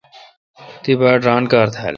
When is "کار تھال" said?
1.51-1.89